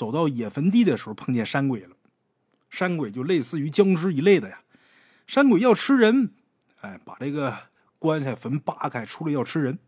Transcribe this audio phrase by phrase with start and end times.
[0.00, 1.94] 走到野坟地的时候，碰见山鬼了。
[2.70, 4.62] 山鬼就类似于僵尸一类的呀。
[5.26, 6.32] 山鬼要吃人，
[6.80, 7.54] 哎，把这个
[7.98, 9.78] 棺材坟扒开，出来要吃人。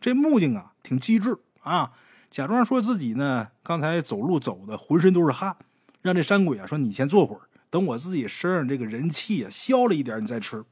[0.00, 1.92] 这木匠啊，挺机智啊，
[2.30, 5.54] 假装说自己呢刚才走路走的浑身都是汗，
[6.00, 10.64] 让这山鬼啊说：“你先坐会儿，等我自己身上这个人气啊消了一点，你再吃。”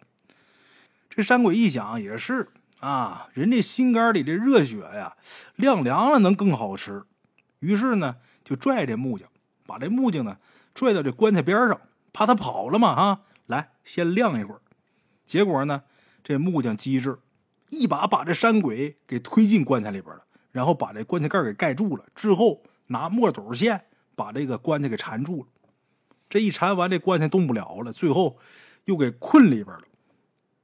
[1.10, 2.48] 这山鬼一想也是
[2.80, 5.18] 啊，人这心肝里这热血呀，
[5.56, 7.02] 晾凉了能更好吃。
[7.58, 8.16] 于是呢，
[8.46, 9.28] 就拽这木匠，
[9.66, 10.38] 把这木匠呢
[10.72, 11.80] 拽到这棺材边上，
[12.12, 13.22] 怕他跑了嘛啊！
[13.46, 14.60] 来，先晾一会儿。
[15.26, 15.82] 结果呢，
[16.22, 17.18] 这木匠机智，
[17.70, 22.04] 一把把这山鬼给推进棺材里边了，然后把这棺材盖给盖住了。
[22.14, 25.48] 之后拿墨斗线把这个棺材给缠住了。
[26.30, 27.92] 这一缠完，这棺材动不了了。
[27.92, 28.38] 最后
[28.84, 29.82] 又给困里边了。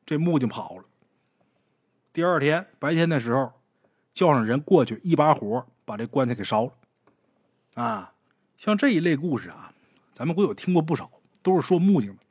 [0.06, 0.84] 这木匠跑了。
[2.12, 3.54] 第二天白天的时候，
[4.12, 6.72] 叫上人过去，一把火把这棺材给烧了。
[7.74, 8.12] 啊，
[8.58, 9.72] 像这一类故事啊，
[10.12, 11.10] 咱们鬼友听过不少，
[11.42, 12.22] 都是说木匠的。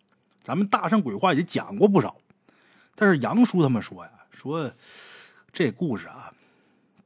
[0.43, 2.15] 咱们大圣鬼话也讲过不少，
[2.95, 4.71] 但是杨叔他们说呀，说
[5.51, 6.31] 这故事啊，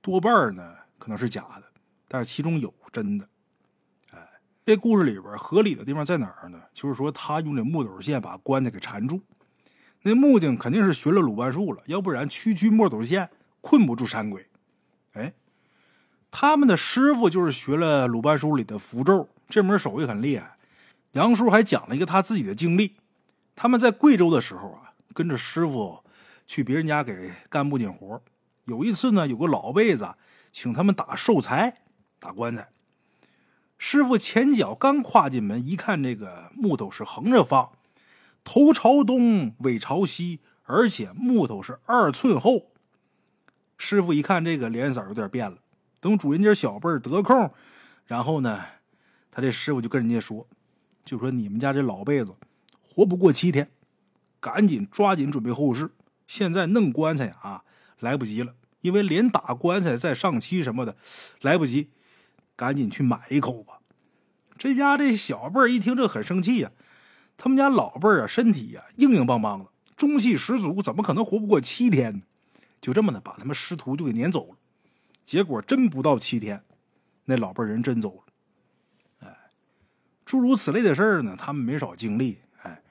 [0.02, 1.64] 多半呢可能是假的，
[2.08, 3.28] 但是其中有真的。
[4.12, 4.20] 哎，
[4.66, 6.62] 这故事里边合理的地方在哪儿呢？
[6.74, 9.22] 就是说他用这木斗线把棺材给缠住，
[10.02, 13.30] 那木匠肯定是学了鲁班术了，要不然区区木斗线
[13.62, 14.46] 困不住山鬼。
[16.38, 20.58] 他们的师傅就是学了鲁班书里的符咒，这门手艺很厉害。
[21.14, 22.98] 杨叔还讲了一个他自己的经历。
[23.56, 26.04] 他们在贵州的时候啊，跟着师傅
[26.46, 28.22] 去别人家给干木匠活。
[28.66, 30.14] 有一次呢，有个老辈子
[30.52, 31.78] 请他们打寿材、
[32.20, 32.68] 打棺材。
[33.78, 37.72] 师傅前脚刚跨进门，一看这个木头是横着放，
[38.44, 42.74] 头朝东，尾朝西，而且木头是二寸厚。
[43.78, 45.60] 师傅一看这个脸色有点变了。
[46.00, 47.52] 等主人家小辈得空，
[48.06, 48.64] 然后呢，
[49.32, 50.48] 他这师傅就跟人家说，
[51.04, 52.34] 就说你们家这老辈子。
[52.82, 53.70] 活不过七天，
[54.40, 55.92] 赶紧抓紧准备后事。
[56.28, 57.64] 现在弄棺材啊，
[58.00, 60.96] 来不及了，因为连打棺材再上漆什么的，
[61.42, 61.90] 来不及。
[62.56, 63.80] 赶紧去买一口吧。
[64.58, 66.72] 这家这小辈儿一听这很生气呀，
[67.36, 69.66] 他们家老辈儿啊，身体呀硬硬邦邦的，
[69.98, 72.22] 中气十足，怎么可能活不过七天呢？
[72.80, 74.56] 就这么的把他们师徒就给撵走了。
[75.26, 76.64] 结果真不到七天，
[77.26, 79.28] 那老辈人真走了。
[79.28, 79.36] 哎，
[80.24, 82.38] 诸如此类的事儿呢，他们没少经历。
[82.62, 82.82] 哎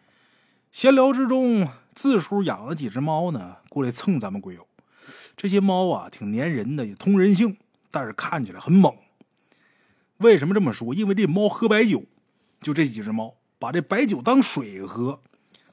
[0.72, 4.66] 闲聊之中，自叔养了几只猫呢，过来蹭咱们鬼友。
[5.36, 7.56] 这些猫啊，挺粘人的，也通人性，
[7.92, 8.92] 但是看起来很猛。
[10.16, 10.92] 为什么这么说？
[10.92, 12.04] 因为这猫喝白酒，
[12.60, 15.20] 就这几只猫把这白酒当水喝。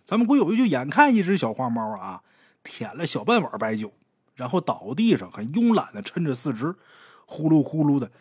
[0.05, 2.22] 咱们鬼友就眼看一只小花猫啊，
[2.63, 3.93] 舔了小半碗白酒，
[4.35, 6.75] 然后倒地上，很慵懒的抻着四肢，
[7.25, 8.11] 呼噜呼噜的，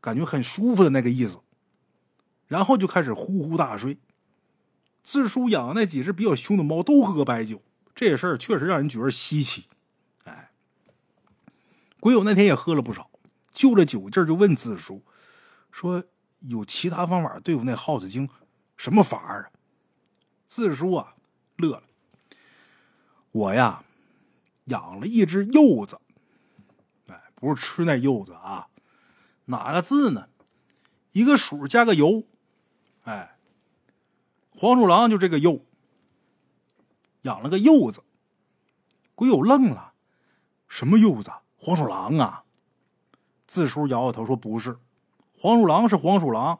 [0.00, 1.38] 感觉很舒服的那个意思。
[2.46, 3.98] 然后就开始呼呼大睡。
[5.02, 7.62] 自叔养的那几只比较凶的猫都喝白酒，
[7.94, 9.66] 这事儿确实让人觉得稀奇。
[10.24, 10.50] 哎，
[12.00, 13.10] 鬼友那天也喝了不少，
[13.52, 15.02] 就着酒劲儿就问自叔
[15.70, 16.04] 说
[16.40, 18.28] ：“有其他方法对付那耗子精？
[18.76, 19.50] 什么法儿啊？”
[20.46, 21.14] 自叔啊
[21.56, 21.82] 乐了
[23.32, 23.84] ：“我呀
[24.68, 26.00] 养了一只柚子，
[27.08, 28.68] 哎，不是吃那柚子啊，
[29.44, 30.28] 哪个字呢？
[31.12, 32.24] 一个鼠加个油，
[33.04, 33.34] 哎。”
[34.60, 35.64] 黄鼠狼就这个柚，
[37.22, 38.02] 养了个柚子。
[39.14, 39.92] 鬼友愣了，
[40.66, 41.30] 什么柚子？
[41.56, 42.42] 黄鼠狼啊！
[43.46, 44.80] 字叔摇摇头说：“不是，
[45.32, 46.58] 黄鼠狼是黄鼠狼，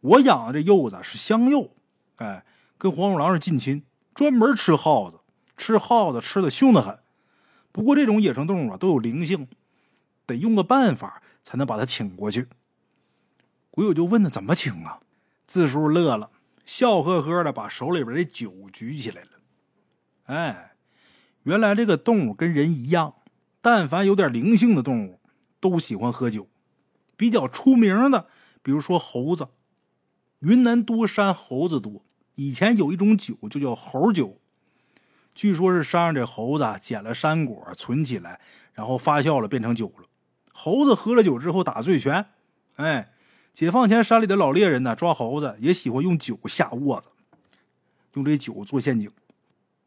[0.00, 1.70] 我养的这柚子是香柚，
[2.16, 2.46] 哎，
[2.78, 3.84] 跟黄鼠狼是近亲，
[4.14, 5.20] 专门吃耗子，
[5.58, 6.98] 吃耗子吃的凶得很。
[7.74, 9.48] 不过这种野生动物啊都有灵性，
[10.26, 12.46] 得用个办法才能把它请过去。”
[13.72, 15.00] 鬼友就问他怎么请啊？
[15.48, 16.30] 自叔乐了。
[16.64, 19.28] 笑呵呵的把手里边的酒举起来了。
[20.26, 20.76] 哎，
[21.42, 23.16] 原来这个动物跟人一样，
[23.60, 25.18] 但凡有点灵性的动物
[25.58, 26.48] 都喜欢喝酒。
[27.16, 28.28] 比较出名的，
[28.62, 29.48] 比如说猴子，
[30.38, 32.02] 云南多山猴子多。
[32.36, 34.40] 以前有一种酒就叫猴酒，
[35.34, 38.40] 据说是山上这猴子捡了山果存起来，
[38.72, 40.04] 然后发酵了变成酒了。
[40.52, 42.26] 猴子喝了酒之后打醉拳，
[42.76, 43.10] 哎。
[43.52, 47.08] 解放前，山里的老猎人呢，抓猴子也喜欢用酒下窝子，
[48.14, 49.08] 用这酒做陷阱。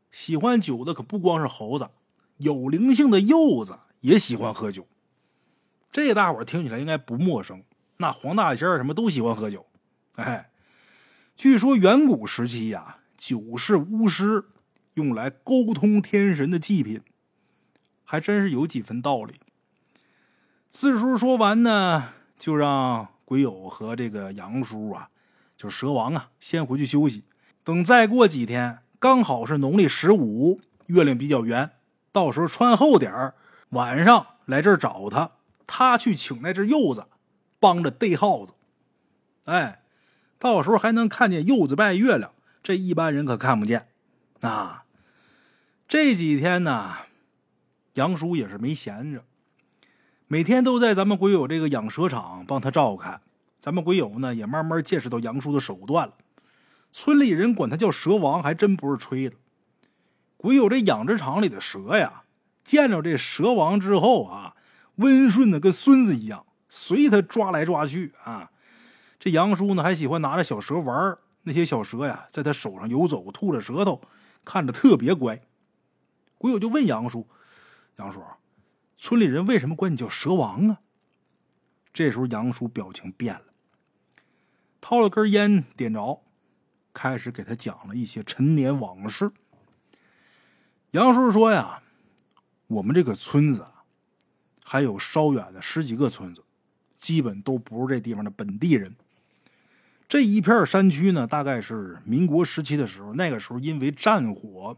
[0.09, 1.89] 喜欢酒的可不光是猴子，
[2.37, 4.87] 有灵性的柚子也喜欢喝酒。
[5.91, 7.61] 这大伙听起来应该不陌生。
[7.97, 9.65] 那黄大仙什么都喜欢喝酒。
[10.15, 10.49] 哎，
[11.35, 14.45] 据说远古时期呀，酒是巫师
[14.97, 17.01] 用来沟通天神的祭品，
[18.03, 19.39] 还真是有几分道理。
[20.69, 23.07] 四叔说完呢，就让。
[23.27, 25.09] 鬼友和这个杨叔啊，
[25.57, 27.25] 就蛇王啊，先回去休息。
[27.61, 31.71] 等再过几天，刚好是农历十五，月亮比较圆，
[32.13, 33.35] 到时候穿厚点儿，
[33.71, 35.31] 晚上来这儿找他，
[35.67, 37.07] 他去请那只柚子，
[37.59, 38.53] 帮着逮耗子。
[39.43, 39.81] 哎，
[40.39, 42.31] 到时候还能看见柚子拜月亮，
[42.63, 43.89] 这一般人可看不见。
[44.39, 44.85] 啊，
[45.87, 46.95] 这几天呢，
[47.93, 49.23] 杨叔也是没闲着，
[50.27, 53.21] 每天都在咱们鬼友这个养蛇场帮他照看。
[53.61, 56.15] 咱们鬼友呢，也慢慢见识到杨叔的手段了。
[56.91, 59.37] 村里人管他叫蛇王，还真不是吹的。
[60.35, 62.23] 鬼友这养殖场里的蛇呀，
[62.65, 64.55] 见着这蛇王之后啊，
[64.95, 68.51] 温顺的跟孙子一样，随他抓来抓去啊。
[69.17, 74.01] 这杨叔呢，还喜欢拿着小蛇玩那些小蛇呀，在他手上游走，吐着舌头。
[74.43, 75.41] 看着特别乖，
[76.37, 77.27] 鬼友就问杨叔
[77.97, 78.23] ：“杨叔，
[78.97, 80.81] 村里人为什么管你叫蛇王啊？”
[81.93, 83.45] 这时候杨叔表情变了，
[84.79, 86.21] 掏了根烟点着，
[86.93, 89.31] 开始给他讲了一些陈年往事。
[90.91, 91.81] 杨叔说：“呀，
[92.67, 93.65] 我们这个村子
[94.63, 96.43] 还有稍远的十几个村子，
[96.95, 98.95] 基本都不是这地方的本地人。”
[100.07, 103.13] 这一片山区呢，大概是民国时期的时候。
[103.15, 104.77] 那个时候，因为战火，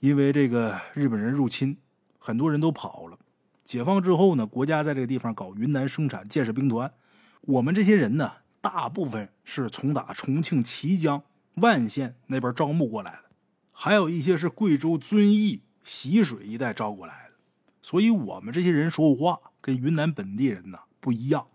[0.00, 1.78] 因为这个日本人入侵，
[2.18, 3.18] 很多人都跑了。
[3.64, 6.92] 解放之后呢，国家在这个地方搞云南生产建设兵团。
[7.40, 11.22] 我们这些人呢，大部分是从打重庆綦江
[11.54, 13.30] 万县那边招募过来的，
[13.72, 17.34] 还有一些是贵州遵义习水一带招过来的。
[17.82, 21.46] 所以，我们这些人说话跟云南本地人呢不一样，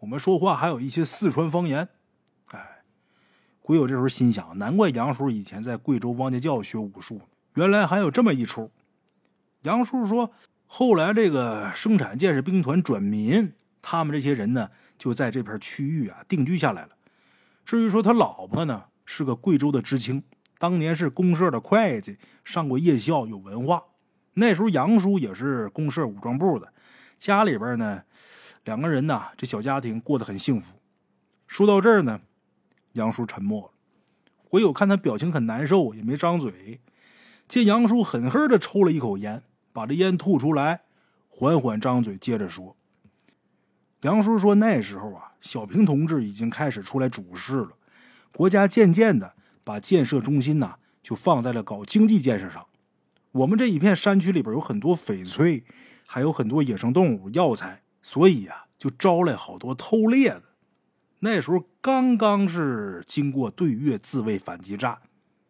[0.00, 1.88] 我们说话还有一些四川方言。
[3.60, 7.22] 鬼友这时候心想：难怪杨叔以前在贵州汪家教学武术，
[7.54, 8.70] 原来还有这么一出。
[9.62, 10.32] 杨叔说，
[10.66, 16.90] 后来这个生产建设兵团转民，他们这些人呢就在这片区域啊定居下来了。
[17.64, 20.22] 至于说他老婆呢，是个贵州的知青，
[20.58, 23.82] 当年是公社的会计，上过夜校，有文化。
[24.34, 26.72] 那时候杨叔也是公社武装部的，
[27.18, 28.02] 家里边呢
[28.64, 30.74] 两个人呢，这小家庭过得很幸福。
[31.46, 32.20] 说到这儿呢。
[32.94, 33.70] 杨叔沉默了，
[34.48, 36.80] 鬼友看他表情很难受，也没张嘴。
[37.46, 39.42] 见杨叔狠狠的抽了一口烟，
[39.72, 40.82] 把这烟吐出来，
[41.28, 42.76] 缓缓张嘴，接着说
[44.02, 47.70] ：“杨叔说，那时候啊，小平同志已经开始出来主事了，
[48.32, 52.66] 国家渐渐的把建设中心呐，就放在了搞经济建设上。
[53.32, 55.64] 我们这一片山区里边有很多翡翠，
[56.06, 60.42] 还有很多野生动物、药材，所以呀，就招来好多偷猎的。”
[61.20, 64.98] 那时候刚刚是经过对越自卫反击战，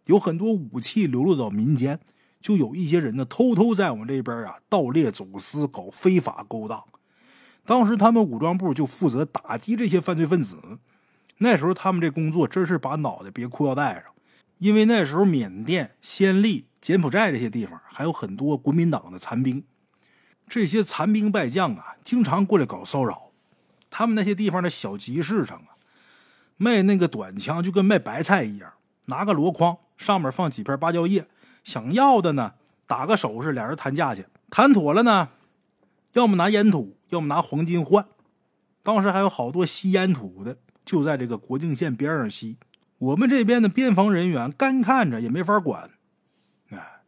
[0.06, 2.00] 有很多武器流落到民间，
[2.40, 6.84] 就有一些人呢偷偷在我们这边啊盗猎走私，搞非法勾当。
[7.64, 10.58] 当时他们武装部就负责打击这些犯罪分子。
[11.38, 14.04] 那时候他们这工作真是把脑袋别裤腰带上，
[14.58, 19.64] 因为那时候缅甸、暹粒、柬埔寨这些地方还有很多国民党的残兵，
[20.46, 23.32] 这些残兵败将啊，经常过来搞骚扰。
[23.90, 25.80] 他们那些地方的小集市上啊，
[26.56, 28.74] 卖那个短枪就跟卖白菜一样，
[29.06, 31.26] 拿个箩筐，上面放几片芭蕉叶，
[31.62, 32.54] 想要的呢
[32.86, 35.28] 打个手势，俩人谈价钱，谈妥了呢，
[36.12, 38.06] 要么拿烟土，要么拿黄金换。
[38.82, 42.56] 当时还有好多吸烟土的，就在这个国境线边上吸。
[42.98, 45.90] 我们这边的边防人员干看着也没法管。
[46.70, 47.00] 哎，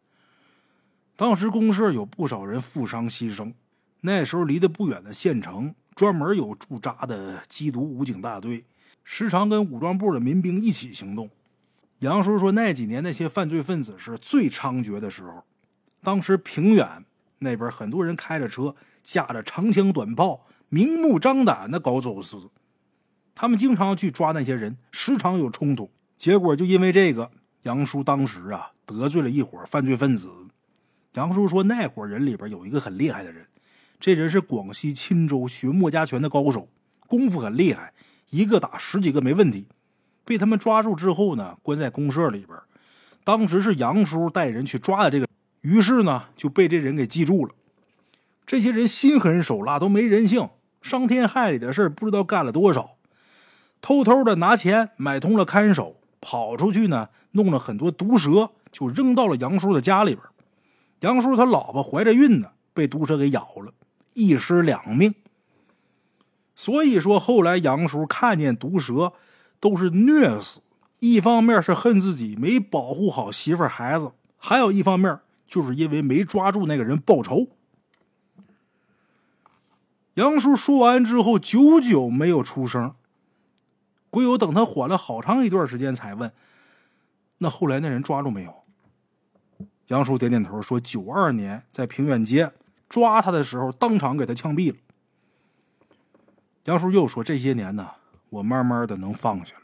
[1.16, 3.52] 当时公社有不少人负伤牺牲，
[4.00, 5.74] 那时候离得不远的县城。
[5.94, 8.66] 专门有驻扎的缉毒武警大队，
[9.02, 11.30] 时常跟武装部的民兵一起行动。
[12.00, 15.44] 杨叔说，那几年那些犯罪分子是最猖獗的时候。
[16.02, 17.04] 当时平远
[17.38, 22.50] 那边很多人开着车，架着长枪短炮，明目张胆的搞走私。
[23.34, 25.90] 他们经常去抓那些人，时常有冲突。
[26.16, 27.30] 结果就因为这个，
[27.62, 30.30] 杨叔当时啊得罪了一伙犯罪分子。
[31.14, 33.46] 杨叔说，那伙人里边有一个很厉害的人。
[33.98, 36.68] 这人是广西钦州学墨家拳的高手，
[37.06, 37.94] 功夫很厉害，
[38.28, 39.68] 一个打十几个没问题。
[40.26, 42.58] 被他们抓住之后呢，关在公社里边。
[43.24, 45.26] 当时是杨叔带人去抓的这个，
[45.62, 47.54] 于是呢就被这人给记住了。
[48.44, 50.50] 这些人心狠手辣，都没人性，
[50.82, 52.96] 伤天害理的事不知道干了多少。
[53.80, 60.22] 偷偷的拿钱买通了看守，跑出去呢，弄了很多毒蛇，就扔到了杨叔的家里边。
[61.00, 63.72] 杨叔他老婆怀着孕呢，被毒蛇给咬了。
[64.14, 65.14] 一尸两命，
[66.54, 69.12] 所以说后来杨叔看见毒蛇
[69.60, 70.60] 都是虐死。
[70.98, 77.48] 一方面是恨自己没保护好媳妇孩子，还有一方面就是因为没抓住那个人报仇。
[80.14, 82.94] 杨叔说完之后，久久没有出声。
[84.08, 86.32] 鬼友等他缓了好长一段时间，才问
[87.38, 88.54] ：“那后来那人抓住没有？”
[89.88, 92.50] 杨叔点点头，说：“九二年在平远街
[92.88, 94.78] 抓他的时候，当场给他枪毙了。”
[96.64, 97.90] 杨叔又说：“这些年呢，
[98.30, 99.62] 我慢慢的能放下了。”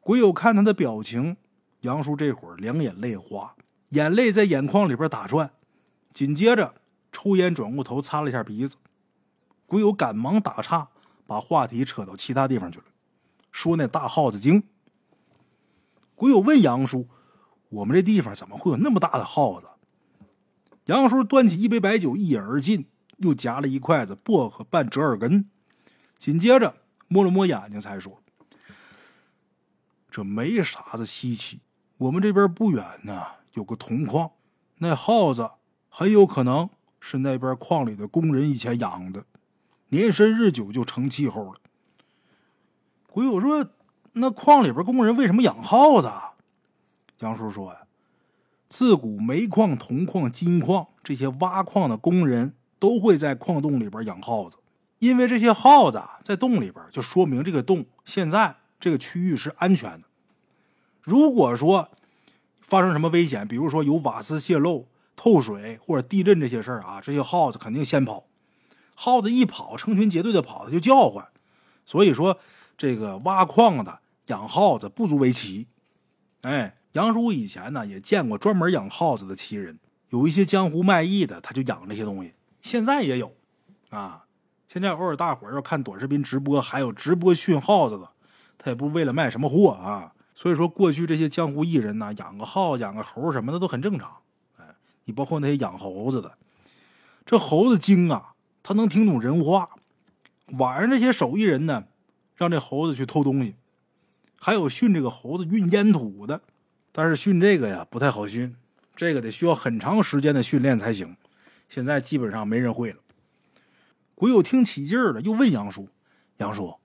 [0.00, 1.36] 鬼友看他的表情，
[1.80, 3.54] 杨叔这会儿两眼泪花，
[3.90, 5.52] 眼泪在眼眶里边打转，
[6.12, 6.74] 紧接着
[7.10, 8.76] 抽烟转过头擦了一下鼻子。
[9.66, 10.88] 鬼友赶忙打岔。
[11.24, 12.84] 把话题扯到其他地方去了，
[13.50, 14.64] 说那大耗子精。
[16.14, 17.08] 鬼友问杨叔
[17.70, 19.68] ：“我们这地方怎么会有那么大的耗子？”
[20.86, 22.86] 杨叔端起一杯白酒，一饮而尽，
[23.18, 25.48] 又夹了一筷子薄荷拌折耳根，
[26.18, 26.74] 紧接着
[27.12, 28.22] 摸了摸眼睛，才说
[30.10, 31.60] ：“这没啥子稀奇，
[31.98, 34.30] 我们这边不远呢，有个铜矿，
[34.78, 35.50] 那耗子
[35.90, 39.26] 很有可能是那边矿里的工人以前养的。”
[39.90, 41.60] 年深日久就成气候了。
[43.08, 43.68] 鬼友说
[44.14, 46.10] ：“那矿里边工人为什么养耗子？”
[47.20, 47.82] 杨叔说：“呀，
[48.70, 54.56] 自古煤矿、铜矿、金矿这些挖矿的工人都会在矿洞里边养耗子，
[55.02, 60.02] 因为这些耗子在洞里边，就说明这个洞现在这个区域是安全的。
[61.00, 61.90] 如果说
[62.56, 68.28] 发生什么危险，比如说有瓦斯泄漏、透水或者地震这些事儿啊，这些耗子肯定先跑。”
[68.94, 71.26] 耗子一跑，成群结队的跑，它就叫唤。
[71.84, 72.38] 所以说，
[72.78, 75.66] 这个挖矿的养耗子不足为奇。
[76.42, 79.80] 哎，杨叔以前呢也见过专门养耗子的奇人，
[80.10, 82.34] 有一些江湖卖艺的，他就养这些东西。
[82.62, 83.34] 现在也有
[83.90, 84.21] 啊，
[84.72, 88.08] 现在偶尔大伙儿要看短视频直播，还有直播训耗子的，
[88.56, 90.14] 他也不为了卖什么货啊。
[90.34, 94.10] 所以说，过去这些江湖艺人呢，养个耗、养个猴什么的都很正常。
[94.56, 94.64] 哎，
[95.04, 96.38] 你包括那些养猴子的，
[97.26, 98.30] 这猴子精啊。
[98.62, 99.68] 他能听懂人话，
[100.52, 101.84] 晚上这些手艺人呢，
[102.34, 103.56] 让这猴子去偷东西，
[104.40, 106.40] 还有训这个猴子运烟土的，
[106.92, 108.56] 但是训这个呀不太好训，
[108.96, 111.14] 这个得需要很长时间的训练才行。
[111.68, 113.00] 现在基本上没人会了。
[114.22, 115.88] 鬼友听起劲儿了，又问杨叔
[116.38, 116.76] ：“杨叔，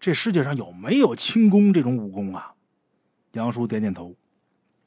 [0.00, 2.54] 这世界上有没有轻功这种武功啊？”
[3.34, 4.16] 杨叔点点头。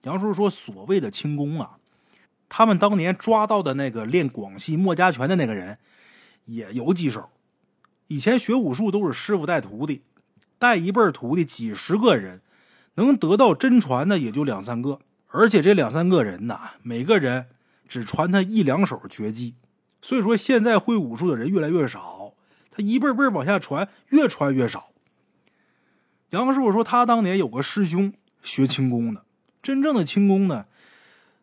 [0.02, 1.78] 杨叔说：“所谓的轻功啊，
[2.50, 5.78] 他们当年抓到的那个练广西墨家拳的那个人。”
[6.44, 7.30] 也有几手，
[8.08, 10.02] 以前学武术都是师傅带徒弟，
[10.60, 12.42] 带一辈徒弟几十个人，
[12.96, 17.46] 能得到真传的也就两三个，而且这两三个人呐，每个人
[17.88, 19.56] 只传他一两手绝技，
[20.04, 22.34] 所以说现在会武术的人越来越少，
[22.70, 24.92] 他一辈辈往下传，越传越少。
[26.32, 29.24] 杨师傅说他当年有个师兄学轻功的，
[29.62, 30.66] 真正的轻功呢，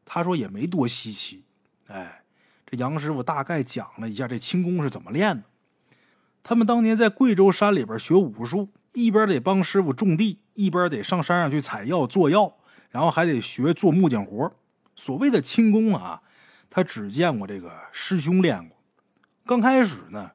[0.04, 1.44] 他说也没多稀奇，
[1.88, 2.18] 哎。
[2.66, 5.42] 这杨师傅大概讲了一下这轻功是怎么练的。
[6.44, 12.58] 他们当年在贵州山里边学武术，一边得帮师傅种地，一边得上山上去采药做药，
[12.90, 14.52] 然后还得学做木匠活。
[14.94, 16.22] 所谓的轻功啊，
[16.70, 18.78] 他只见过这个师兄练过。
[19.44, 20.30] 刚开始呢，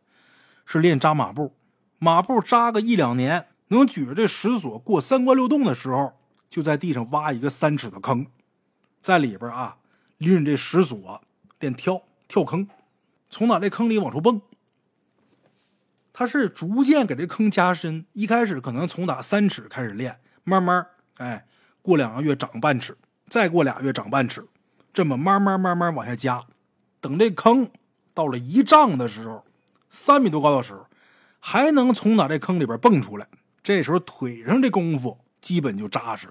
[0.66, 1.56] 是练扎马步，
[1.98, 6.14] 马步扎个一两年，能举着这石锁过三关六洞的时候，
[6.50, 8.28] 就在地上挖一个三尺的坑，
[9.02, 9.78] 在里边啊
[10.18, 11.22] 拎着这石锁
[11.60, 12.04] 练跳。
[12.28, 12.68] 跳坑，
[13.30, 14.42] 从哪这坑里往出蹦。
[16.12, 20.88] 他是逐渐给这坑加深，一开始可能从打三尺开始练，慢慢
[21.18, 21.46] 哎，
[21.84, 22.98] 过两个月长半尺，
[23.30, 24.48] 再过俩月长半尺，
[24.96, 26.44] 这么慢慢慢慢往下加。
[27.00, 27.70] 等这坑
[28.14, 29.44] 到了一丈的时候，
[29.90, 30.88] 三米多高的时候，
[31.40, 33.28] 还能从哪这坑里边蹦出来。
[33.62, 36.30] 这时候腿上这功夫基本就扎实。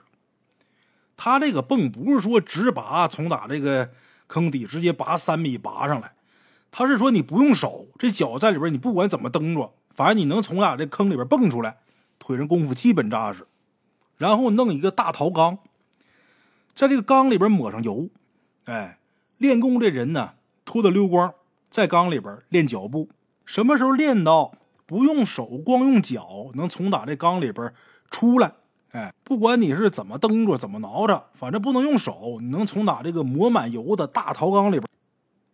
[1.16, 3.90] 他这个蹦不是说直拔从打这个。
[4.26, 6.14] 坑底直接拔三米拔上来，
[6.70, 11.76] 他是说你不用手，这脚在里边，你不管怎么蹬着，反正你能从俩这坑里边蹦出来，
[12.18, 13.46] 腿上功夫基本扎实。
[14.16, 15.58] 然后弄一个大陶缸，
[16.74, 18.08] 在这个缸里边抹上油，
[18.64, 18.98] 哎，
[19.38, 21.34] 练功这人呢脱得溜光，
[21.68, 23.08] 在缸里边练脚步。
[23.44, 24.52] 什么时候练到
[24.86, 27.72] 不用手，光用脚能从打这缸里边
[28.10, 28.52] 出来？
[28.92, 32.38] 哎，不管你是怎么蹬着，怎么挠着，反正不能用手。
[32.40, 34.86] 你能从打这个抹满油的大陶缸里边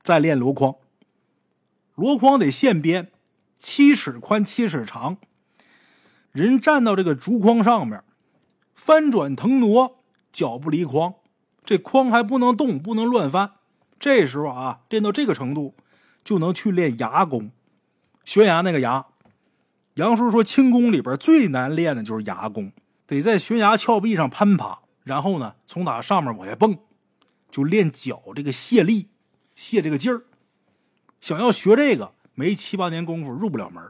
[0.02, 0.76] 再练箩筐，
[1.94, 3.10] 箩筐得现编，
[3.56, 5.16] 七尺宽，七尺长。
[6.32, 8.04] 人站到这个竹筐上面，
[8.74, 11.14] 翻转腾挪，脚不离筐，
[11.70, 13.52] 这筐还不能动，不能乱翻。
[14.00, 15.76] 这时候啊，练到这个程度，
[16.24, 17.52] 就能去练牙功，
[18.24, 19.06] 悬崖那个崖。
[19.94, 22.72] 杨叔说，轻功里边最难练的就是牙功。
[23.06, 26.76] 得在悬崖峭壁上攀爬，然后呢，从打上面往下蹦，
[27.52, 29.06] 就练脚这个卸力，
[29.54, 30.24] 卸这个劲儿。
[31.20, 33.80] 想要学这个，没七八年功夫入不了门。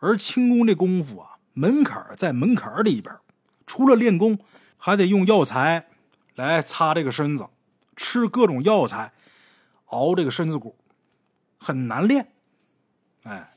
[0.00, 3.16] 而轻功这功夫啊，门槛在门槛里边，
[3.66, 4.38] 除了练功，
[4.76, 5.88] 还得用药材
[6.36, 7.48] 来擦这个身子，
[7.96, 9.12] 吃各种药材，
[9.86, 10.76] 熬这个身子骨，
[11.58, 12.28] 很难练。
[13.24, 13.52] 哎，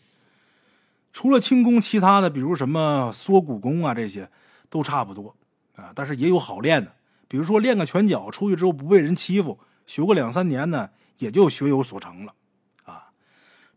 [1.14, 4.32] 除了轻功，其他的比如什么缩骨功啊，这些
[4.70, 5.36] 都差不多
[5.76, 5.92] 啊。
[5.94, 6.94] 但是也有好练的，
[7.28, 12.34] 比如说练个拳脚，出去之后不被人欺负，学过两三年呢，也就学有所成了。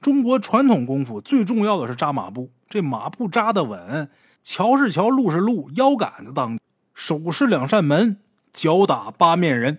[0.00, 4.10] 中国传统功夫最重要的是扎马步，这马步扎得稳，
[4.42, 6.58] 桥是桥，路是路，腰杆子当，
[6.92, 8.16] 手是两扇门，
[8.52, 9.78] 脚打八面人。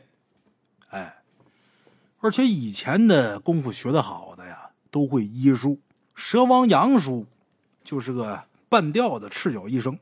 [0.90, 1.22] 哎，
[2.20, 5.80] 而且以前的功夫学得好的呀，都会医术。
[6.16, 7.26] 蛇王杨叔
[7.84, 9.98] 就是个半吊子赤脚医生，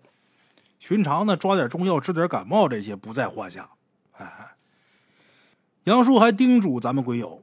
[0.80, 3.70] 寻常呢抓点中药治点感冒这些不在话下。
[4.14, 4.56] 哎，
[5.86, 7.42] 杨叔还叮嘱咱们鬼友，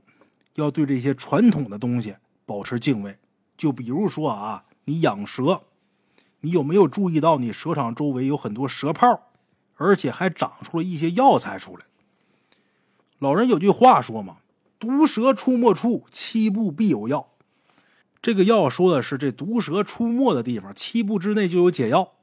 [0.54, 2.16] 要对这些传统的东西。
[2.46, 3.18] 保持敬畏，
[3.58, 5.64] 就比如说啊，你养蛇，
[6.40, 9.27] 你有没有注意到你蛇场周围有很多蛇泡，
[9.78, 11.86] 而且还长出了一些药材出来？
[13.18, 14.36] 老人有句话说嘛
[14.78, 17.30] ：“毒蛇出没处，七步必有药。”
[18.22, 22.14] 这个药说的是这毒蛇出没的地方，七步之内就有解药。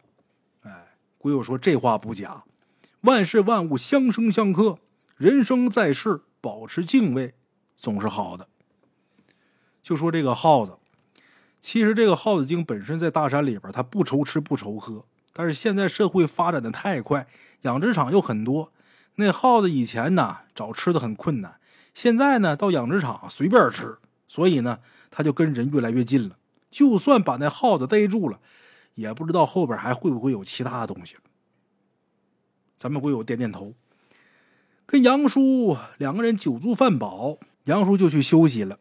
[0.62, 2.43] 哎，鬼友说这话不假，
[3.01, 4.79] 万事万物相生相克，
[5.17, 7.33] 人生在世，保持敬畏
[7.75, 8.47] 总是好的。
[9.81, 10.77] 就说这个耗子，
[11.59, 15.05] 其实这个耗子精本身在大山里边，它不愁吃不愁喝。
[15.38, 17.27] 但是现在社会发展的太快，
[17.63, 18.72] 养殖场又很多，
[19.15, 21.60] 那耗子以前呢找吃的很困难，
[21.94, 23.98] 现在呢到养殖场随便吃，
[24.30, 24.80] 所以呢
[25.12, 26.38] 它就跟人越来越近了。
[26.72, 28.39] 就算把那耗子逮住了，
[28.94, 31.18] 也不知道后边还会不会有其他东西。
[32.77, 33.74] 咱们鬼友点点头，
[34.86, 38.80] 跟杨叔两个人酒足饭饱，杨叔就去休息了。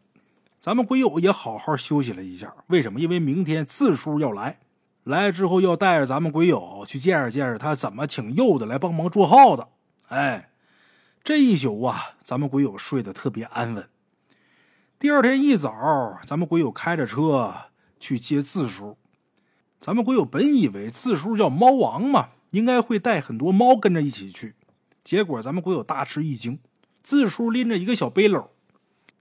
[0.60, 3.00] 咱们鬼友也好好休息了一下，为什么？
[3.00, 4.60] 因为明天字叔要来，
[5.04, 9.66] 来之后要带着咱们鬼友去见识见识他怎么请柚子来帮忙捉耗子。
[10.08, 10.50] 哎，
[11.22, 13.88] 这一宿啊，咱们鬼友睡得特别安稳。
[14.98, 17.54] 第二天一早，咱们鬼友开着车
[18.00, 18.96] 去接字叔。
[19.78, 24.54] 咱们鬼友本以为字叔叫猫王嘛，应该会带很多猫跟着一起去，
[25.04, 26.58] 结果咱们鬼友大吃一惊，
[27.02, 28.48] 字叔拎着一个小背篓，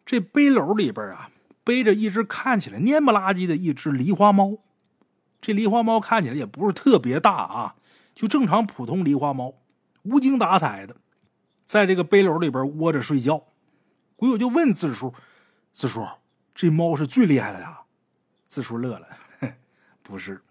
[0.06, 1.30] 这背篓里边啊。
[1.66, 4.58] 背着一只看起来蔫不拉几的一只狸花猫，
[5.44, 7.76] 这狸花猫看起来也不是特别大啊，
[8.16, 9.56] 就正常普通狸花猫，
[10.04, 10.96] 无精打采的，
[11.66, 13.44] 在这个背篓里边窝着睡觉。
[14.16, 15.14] 鬼友就问字叔
[15.74, 16.08] ：“字叔，
[16.56, 17.82] 这猫是最厉害的呀？”
[18.48, 19.08] 字叔乐了
[20.02, 20.42] ：“不是，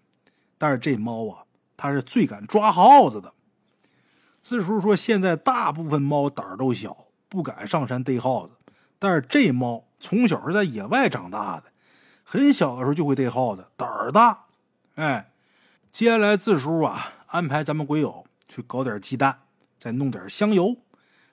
[0.59, 1.43] 但是这猫啊，
[1.75, 3.33] 它是最敢抓耗子的。”
[4.43, 8.53] 字叔说：“现在大部分猫胆儿都小，不敢上山逮耗子，
[8.99, 11.71] 但是这猫……”从小是在野外长大的，
[12.25, 14.42] 很小的时候就会逮耗子，胆儿大。
[14.95, 15.31] 哎，
[15.91, 19.39] 接下来字叔啊安排咱们鬼友去搞点鸡蛋，
[19.79, 20.77] 再弄点香油，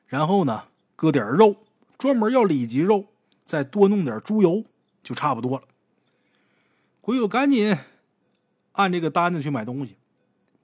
[0.07, 0.65] 然后呢
[0.97, 1.57] 搁点肉，
[1.99, 3.09] 专门要里脊肉，
[3.45, 4.65] 再多弄点猪油，
[5.03, 5.65] 就差不多了。
[7.03, 7.77] 鬼友赶紧
[8.73, 9.97] 按这个单子去买东西，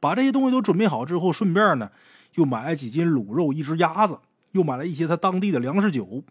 [0.01, 1.91] 把这些东西都准备好之后，顺便呢
[2.37, 4.21] 又买了几斤卤肉，一只鸭子，
[4.53, 6.25] 又买了一些他当地的粮食酒。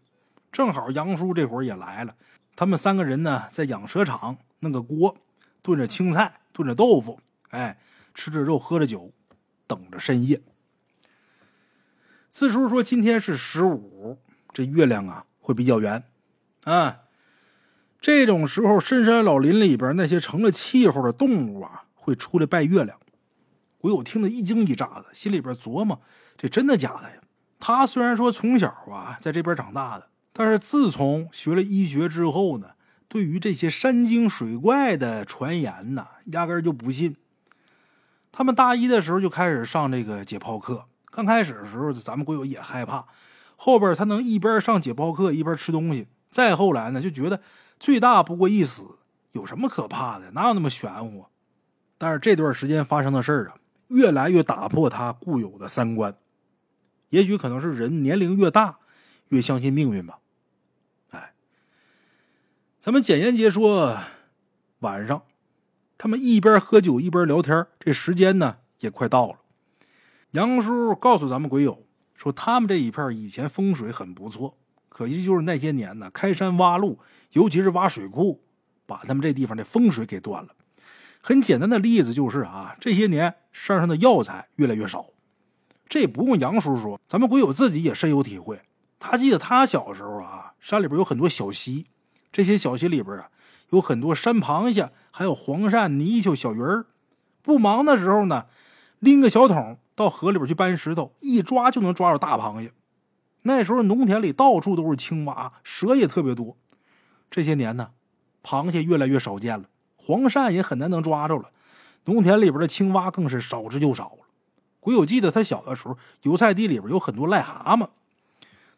[0.52, 2.16] 正好杨叔这会儿也来了，
[2.56, 5.18] 他们三个人呢在养蛇场弄个锅，
[5.66, 7.80] 炖着青菜，炖着豆腐，哎，
[8.14, 9.12] 吃着肉，喝着酒，
[9.66, 10.40] 等着深夜。
[12.30, 14.20] 四叔说今天是十五，
[14.54, 16.04] 这月亮啊会比较圆，
[16.66, 17.00] 啊，
[18.00, 23.00] 这种时候深山老林里边那些成了气候的动物啊会出来拜月亮。
[23.80, 26.00] 鬼友听得一惊一乍的，心里边琢磨：
[26.38, 27.16] 这真的假的呀？
[27.60, 30.10] 他虽然说从小啊在这边长大的。
[30.38, 32.75] 但是自从学了医学之后呢，
[33.16, 37.16] 对于这些山精水怪的传言呢，压根就不信。
[38.30, 43.06] 他们大一的时候就开始上这个解剖课，刚开始的时候，咱们鬼友也害怕。
[43.56, 47.40] 后边他能一边上解剖课一边吃东西，再后来呢，就觉得
[47.80, 48.84] 最大不过一死，
[49.32, 50.32] 有什么可怕的？
[50.32, 51.28] 哪有那么玄乎？
[51.98, 53.56] 但是这段时间发生的事儿啊，
[53.88, 56.14] 越来越打破他固有的三观。
[57.12, 58.80] 也许可能是人年龄越大，
[59.30, 60.20] 越相信命运吧。
[62.86, 63.98] 咱们简言杰说，
[64.82, 65.24] 晚上
[65.98, 69.40] 他们一边喝酒一边聊天，这时间呢也快到了。
[70.34, 77.00] 杨叔告诉咱们鬼友说，他们这一片以前风水很不错，可惜就是那些年呢开山挖路，
[77.32, 78.44] 尤其是挖水库，
[78.86, 80.50] 把他们这地方的风水给断了。
[81.20, 85.08] 很简单的例子就是啊，这些年山上的药材越来越少。
[85.90, 88.62] 这不用杨叔说，咱们鬼友自己也深有体会。
[89.00, 91.88] 他记得他小时候啊，山里边有很多小溪。
[92.36, 93.30] 这些小溪里边啊，
[93.70, 96.86] 有很多山螃蟹，还有黄鳝、泥鳅、小鱼儿。
[97.42, 98.48] 不忙的时候呢，
[99.00, 102.74] 拎个小桶到河里边去搬石头，一抓就能抓着大螃蟹。
[103.44, 106.58] 那时候农田里到处都是青蛙，蛇也特别多。
[107.32, 107.92] 这些年呢，
[108.44, 111.52] 螃蟹越来越少见了，黄鳝也很难能抓着了，
[112.04, 114.28] 农田里边的青蛙更是少之又少了。
[114.82, 117.88] 鬼友记得他小的时候，油菜地里边有很多癞蛤蟆，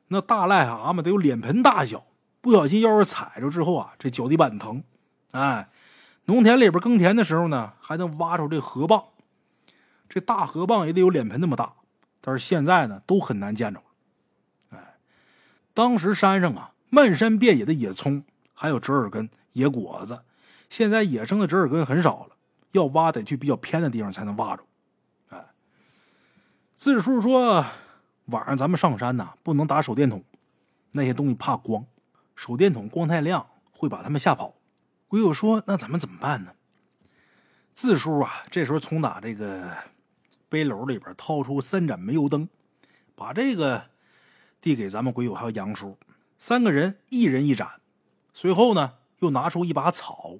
[0.09, 2.03] 那大癞蛤蟆得有脸盆大小。
[2.47, 4.81] 不小心要是踩着之后啊，这脚底板疼。
[5.31, 5.67] 哎，
[6.27, 9.07] 农田里边耕田的时候呢，还能挖出这河蚌。
[10.07, 11.73] 这大河蚌也得有脸盆那么大，
[12.21, 13.85] 但是现在呢，都很难见着了。
[14.69, 14.95] 哎，
[15.73, 20.21] 当时山上啊，漫山遍野的野葱，还有折耳根、野果子。
[20.69, 22.37] 现在野生的折耳根很少了，
[22.71, 24.63] 要挖得去比较偏的地方才能挖着。
[25.31, 25.47] 哎，
[26.75, 27.65] 自叔说，
[28.27, 30.23] 晚上咱们上山呐，不能打手电筒，
[30.93, 31.85] 那些东西怕光。
[32.37, 34.55] 手电筒光太亮，会把他们吓跑。
[35.07, 36.53] 鬼友说：“那咱们怎么办呢？”
[37.73, 39.75] 自叔啊，这时候从打这个
[40.47, 42.47] 背篓里边掏出三盏煤油灯，
[43.15, 43.89] 把这个
[44.61, 45.97] 递给咱们鬼友还有杨叔
[46.37, 47.81] 三个人，一人一盏。
[48.33, 50.37] 随后呢，又拿出一把草，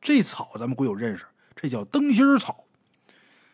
[0.00, 2.64] 这草咱们鬼友认识，这叫灯芯草。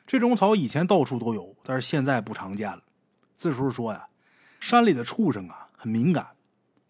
[0.06, 2.82] 这种草以前到处都有，但是现在不常见了。
[3.34, 4.06] 自叔说呀，
[4.60, 6.28] 山里的畜生啊，很敏感。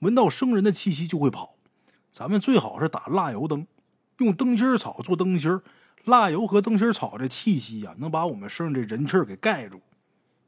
[0.01, 1.57] 闻到生人的气息就会跑，
[2.11, 3.67] 咱们最好是打蜡油灯，
[4.19, 5.61] 用灯芯草做灯芯
[6.05, 9.81] 蜡油和灯芯草这气息呀，能把我们身上这人气给盖住。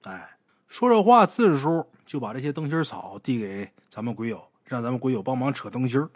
[0.04, 0.36] 哎，
[0.66, 6.08] 说着话，字叔就把这些灯芯草递给咱们鬼友，让咱们鬼友帮忙扯灯芯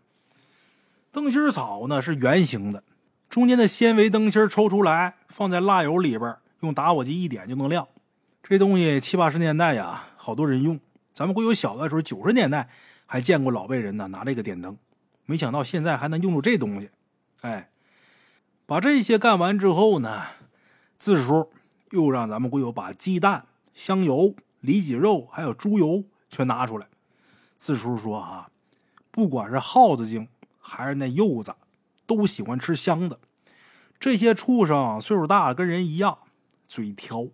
[1.12, 2.82] 灯芯草呢是圆形的，
[3.28, 7.86] 中间的纤维灯芯抽出来，放在蜡油里边，用打火机一点就能亮。
[8.42, 10.80] 这东西七八十年代呀，好多人用。
[11.12, 12.70] 咱们鬼友小的时候，九十年代。
[13.06, 14.76] 还见过老辈人呢，拿这个点灯，
[15.24, 16.90] 没想到现在还能用着这东西。
[17.40, 17.70] 哎，
[18.66, 20.26] 把这些干完之后呢，
[20.98, 21.52] 自叔
[21.90, 26.88] 又让咱们鬼友把鸡蛋、香油、里脊肉还有猪油全拿出来。
[27.56, 28.50] 自叔说啊，
[29.10, 31.54] 不管是耗子精还是那柚子，
[32.06, 33.20] 都喜欢吃香的。
[33.98, 36.18] 这些畜生岁数大了，跟人一样，
[36.68, 37.28] 嘴挑，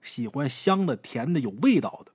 [0.00, 2.12] 喜欢香的、甜的、有味道的。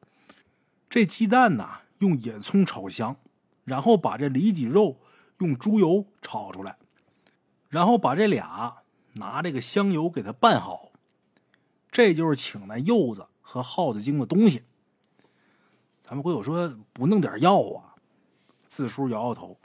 [0.89, 1.69] 这鸡蛋呢？
[1.99, 3.15] 用野葱炒香，
[3.63, 4.99] 然后把这里脊肉
[5.37, 6.77] 用猪油炒出来，
[7.69, 8.77] 然后把这俩
[9.13, 10.91] 拿这个香油给它拌好。
[11.91, 14.63] 这就是请那柚子和耗子精的东西。
[16.03, 17.95] 咱们会友说不弄点药啊？
[18.67, 19.57] 四叔摇摇头，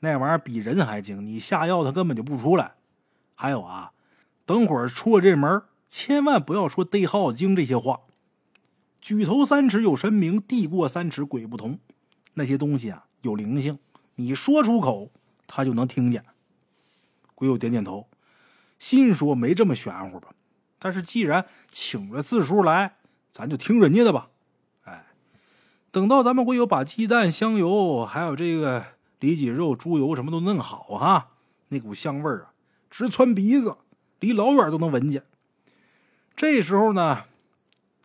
[0.00, 2.74] 那玩意儿比人还精，你下药它根本就不出来。
[3.34, 3.92] 还有啊，
[4.46, 8.00] 等会儿出了这门，千万不要说逮耗子精这些话。
[9.06, 11.78] 举头三尺有神明，地过三尺鬼不同。
[12.34, 13.78] 那些东西啊有灵性，
[14.16, 15.12] 你说出口，
[15.46, 16.24] 他就能听见。
[17.36, 18.08] 鬼友点点头，
[18.80, 20.34] 心说没这么玄乎吧？
[20.80, 22.96] 但是既然请了字叔来，
[23.30, 24.30] 咱就听人家的吧。
[24.82, 25.06] 哎，
[25.92, 28.86] 等到咱们鬼友把鸡蛋、香油，还有这个
[29.20, 31.28] 里脊肉、猪油什么都弄好哈，
[31.68, 32.50] 那股香味儿啊，
[32.90, 33.76] 直窜鼻子，
[34.18, 35.22] 离老远都能闻见。
[36.34, 37.26] 这时候呢。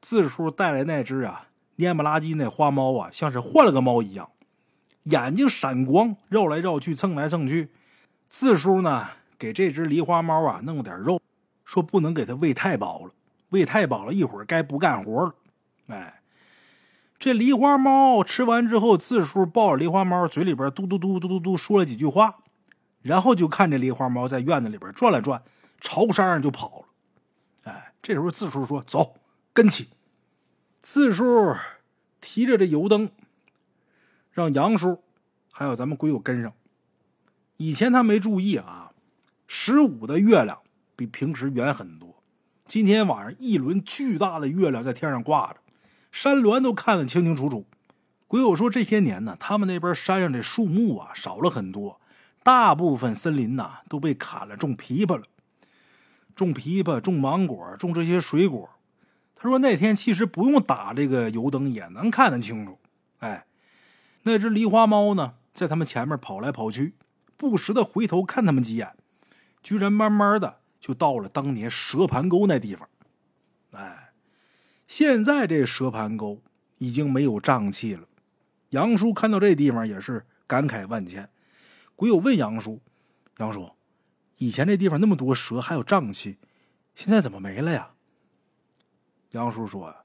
[0.01, 4.31] 字叔带来那只啊，蔫不拉几那花猫啊，像是换了个猫一样，
[5.03, 7.69] 眼睛闪光，绕来绕去，蹭来蹭去。
[8.27, 11.21] 字叔呢，给这只狸花猫啊弄了点肉，
[11.63, 13.11] 说不能给它喂太饱了，
[13.49, 15.35] 喂太饱了，一会儿该不干活了。
[15.87, 16.21] 哎，
[17.19, 22.39] 这狸花猫吃完之后，字叔抱着狸花猫，嘴里边嘟嘟嘟嘟嘟嘟说了几句话，
[23.03, 25.43] 然后就看这狸花猫在院子里边转了转，
[25.79, 26.85] 朝山上就跑了。
[27.71, 29.17] 哎，这时候字叔说：“走。”
[29.53, 29.89] 跟起，
[30.81, 31.55] 四叔
[32.21, 33.09] 提着这油灯，
[34.31, 35.03] 让杨叔
[35.51, 36.53] 还有咱们鬼友跟上。
[37.57, 38.93] 以前他没注意啊，
[39.47, 40.61] 十五的月亮
[40.95, 42.23] 比平时圆很多。
[42.65, 45.59] 今天晚上一轮巨大的月亮在天上挂着，
[46.13, 47.65] 山峦都看得清清楚楚。
[48.27, 51.99] 鬼友说这些年呢，他们那边山上的树木啊少了很多，
[52.41, 55.23] 大部分森林呐都被砍了，种枇杷了，
[56.33, 58.69] 种枇杷，种芒果，种这些水果。
[59.41, 62.77] 他说：“那天其实不用打这个油灯也能看得清楚。
[63.17, 63.47] 哎，
[64.21, 66.93] 那只狸花猫呢，在他们前面跑来跑去，
[67.37, 68.95] 不时的回头看他们几眼，
[69.63, 72.87] 居然慢慢的就到了当年蛇盘沟那地方。
[73.71, 74.13] 哎，
[74.85, 76.43] 现在这蛇盘沟
[76.77, 78.07] 已经没有瘴气了。
[78.69, 81.27] 杨叔看到这地方也是感慨万千。
[81.95, 82.79] 鬼友问杨叔
[83.41, 83.71] ：‘杨叔，
[84.37, 86.37] 以前这地方那么多蛇，还有瘴气，
[86.93, 87.93] 现在怎么没了呀？’”
[89.31, 89.95] 杨叔说：“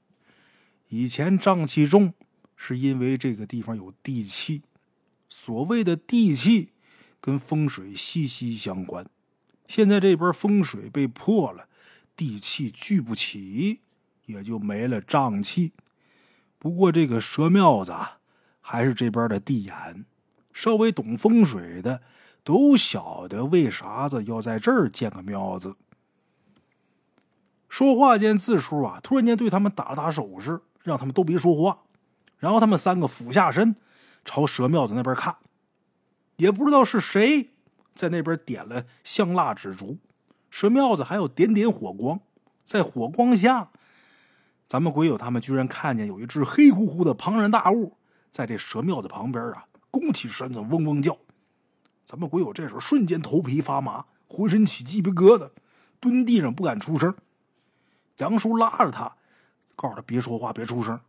[0.89, 2.13] 以前瘴气重，
[2.55, 4.63] 是因为这个地方有地气。
[5.29, 6.71] 所谓的地气，
[7.19, 9.05] 跟风水息息相关。
[9.67, 11.67] 现在这边风水被破了，
[12.15, 13.81] 地气聚不起，
[14.25, 15.73] 也就没了瘴气。
[16.57, 17.93] 不过这个蛇庙子
[18.61, 20.05] 还是这边的地眼，
[20.53, 22.01] 稍微懂风水的
[22.43, 25.75] 都晓得为啥子要在这儿建个庙子。
[27.69, 31.79] 说话间，字叔啊突然间对他们打了打手势，让他们都别说话。
[32.37, 33.75] 然后他们三个俯下身，
[34.23, 35.37] 朝蛇庙子那边看。
[36.37, 37.49] 也不知道是谁
[37.95, 39.97] 在那边点了香蜡纸烛，
[40.49, 42.19] 蛇庙子还有点点火光。
[42.63, 43.71] 在火光下，
[44.67, 47.97] 咱们鬼友他们居然看见有一只黑乎乎的庞然大物
[48.29, 51.17] 在这蛇庙子旁边啊，弓起身子嗡嗡叫。
[52.05, 55.49] 咱们鬼友这时候瞬间头皮发麻，浑身起鸡皮疙瘩，
[55.99, 57.15] 蹲地上不敢出声。
[58.17, 59.15] 杨叔拉着他，
[59.75, 60.99] 告诉他别说话，别出声。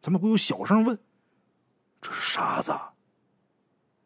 [0.00, 0.98] 咱们鬼友小声问
[2.00, 2.74] ：“这是啥子？”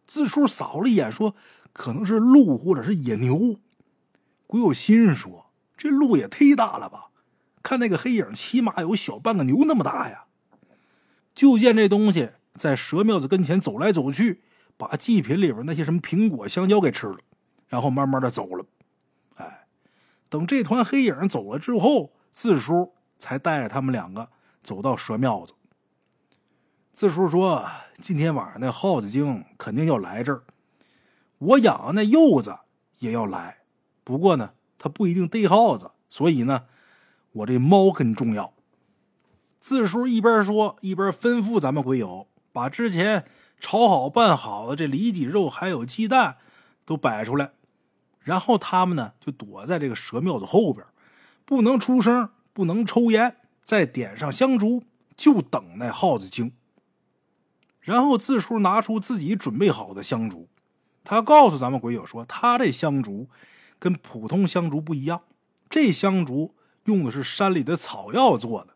[0.06, 1.34] 字叔扫了一眼，说
[1.72, 3.56] ：“可能是鹿或者是野牛。”
[4.46, 7.08] 鬼友心说：“这鹿也忒大了吧？
[7.62, 10.26] 看那个黑影，起码有小半个牛那么大呀！”
[11.34, 14.42] 就见这东西在蛇庙子跟前走来走去，
[14.76, 17.18] 把祭品里边那些什么苹果、香蕉给吃了，
[17.66, 18.66] 然后慢慢的走了。
[19.34, 19.66] 哎，
[20.28, 24.28] 等这团黑影走了之后，字叔才带着他们两个
[24.62, 25.54] 走到蛇庙子。
[26.92, 27.66] 四叔说
[27.98, 30.42] ：“今天晚上那耗子精肯定要来这儿，
[31.38, 32.58] 我养的那柚子
[32.98, 33.60] 也要来。
[34.04, 36.66] 不过呢，他不一定逮耗子，所以呢，
[37.32, 38.52] 我这猫很重要。”
[39.58, 43.24] 四叔一边说，一边吩咐咱们鬼友把之前
[43.58, 46.36] 炒好拌好的这里脊肉还有鸡蛋
[46.84, 47.52] 都摆出来，
[48.20, 50.86] 然后他们呢就躲在这个蛇庙子后边，
[51.46, 54.82] 不能出声，不能抽烟，再点上香烛，
[55.16, 56.52] 就等那耗子精。
[57.80, 60.48] 然后字叔拿出自己准备好的香烛，
[61.04, 63.28] 他告诉咱们鬼友说：“他这香烛
[63.78, 65.22] 跟普通香烛不一样，
[65.70, 66.56] 这香烛
[66.86, 68.74] 用的是山里的草药做的，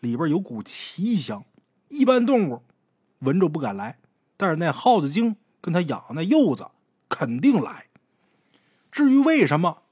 [0.00, 1.46] 里边有股奇香，
[1.88, 2.62] 一般动物
[3.20, 3.98] 闻着不敢来，
[4.36, 6.68] 但是那耗子精跟他养的那柚子
[7.08, 7.86] 肯定来。
[8.92, 9.84] 至于为什么，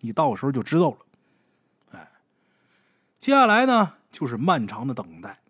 [0.00, 0.96] 你到时候就知道了。
[3.20, 5.40] 接下来呢，就是漫长的等待。”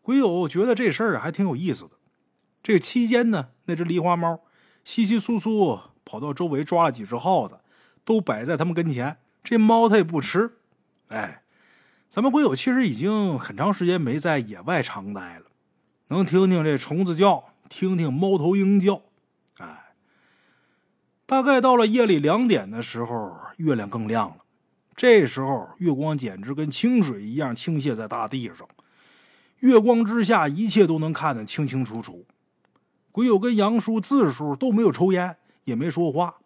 [0.00, 1.90] 鬼友觉得这事儿还挺有意思的。
[2.62, 4.40] 这个期间呢，那只狸花猫
[4.84, 7.58] 稀稀疏疏跑到周围抓了几只耗子，
[8.04, 9.18] 都摆在他们跟前。
[9.42, 10.58] 这猫它也不吃。
[11.08, 11.42] 哎，
[12.08, 15.46] 咱们鬼友其实已经很长时间没在野外常待了，
[16.08, 19.02] 能听听这虫子叫，听听猫头鹰叫。
[19.58, 19.94] 哎，
[21.26, 24.43] 大概到了夜里两点的时候，月亮更亮了。
[24.96, 28.68] 这时候月光简直跟清水一样倾泻在大地上。
[29.58, 32.26] 月光之下，一切都能看得清清楚楚。
[33.10, 36.36] 鬼友跟杨叔、字叔都没有抽烟，也没说话，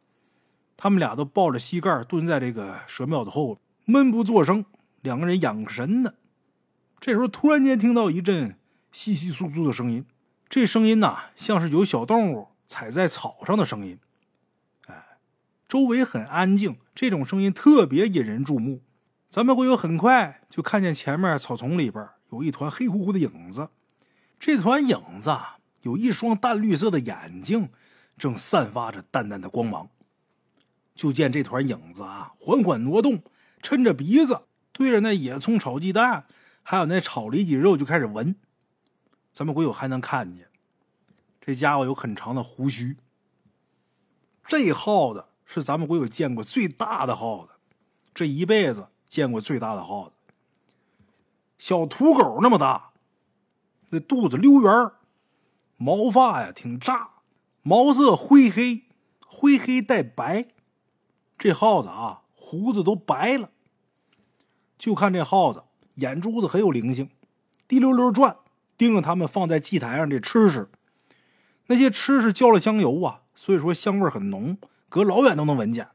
[0.77, 4.65] 他们俩都抱着膝盖蹲在这个蛇庙子后边，闷不作声，
[5.01, 6.15] 两个人养神呢。
[7.01, 8.57] 这时候，突然间听到一阵
[8.93, 10.05] 窸窸窣窣的声音，
[10.49, 13.99] 这声音呐，像是有小动物踩在草上的声音。
[15.69, 18.83] 周围很安静，这种声音特别引人注目。
[19.29, 22.09] 咱们鬼友很快就看见前面草丛里边。
[22.31, 23.69] 有一团黑乎乎的影子，
[24.39, 25.35] 这团影子
[25.83, 27.71] 有一双淡绿色的眼睛，
[28.17, 29.91] 正散发着淡淡的光芒。
[30.95, 33.23] 就见这团影子啊，缓缓挪动，
[33.63, 36.27] 抻着鼻子对着那野葱炒鸡蛋，
[36.63, 38.37] 还有那炒里脊肉就开始闻。
[39.33, 40.49] 咱们鬼友还能看见，
[41.41, 42.97] 这家伙有很长的胡须。
[44.47, 47.53] 这耗子是咱们国有见过最大的耗子，
[48.13, 50.13] 这一辈子见过最大的耗子。
[51.57, 52.91] 小土狗那么大，
[53.89, 54.93] 那肚子溜圆
[55.79, 57.13] 毛发呀挺炸，
[57.63, 58.83] 毛色灰黑，
[59.27, 60.49] 灰黑带白。
[61.39, 63.49] 这耗子啊，胡子都白了。
[64.77, 67.09] 就看这耗子眼珠子很有灵性，
[67.67, 68.37] 滴溜溜转，
[68.77, 70.69] 盯着他们放在祭台上这吃食。
[71.69, 75.89] 那些吃食浇了香油啊，所以说香味很浓，隔老远都能闻见。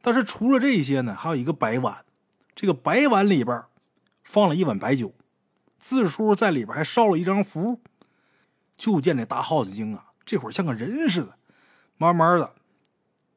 [0.00, 2.04] 但是除了这些呢，还有一个白碗，
[2.54, 3.64] 这个白碗里边。
[4.26, 5.12] 放了一碗白酒，
[5.78, 7.82] 字叔在里边还烧了一张符。
[8.74, 11.36] 就见这大耗子精啊，这会儿像个人似的，
[11.98, 12.54] 慢慢的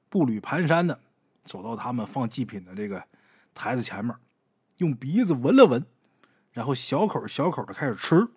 [0.07, 1.01] 步履蹒跚的
[1.43, 3.03] 走到他们放祭品的这个
[3.53, 4.15] 台子前面，
[4.77, 5.85] 用鼻子闻了闻，
[6.53, 8.29] 然后小口小口的开始吃。